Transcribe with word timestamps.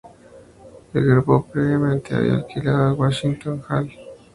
El 0.95 1.05
grupo 1.05 1.45
previamente 1.45 2.15
había 2.15 2.33
alquilado 2.33 2.89
el 2.95 2.99
Washington 2.99 3.61
Hall 3.69 3.77
en 3.77 3.83
West 3.83 3.95
Main 3.95 4.07
Street. 4.07 4.17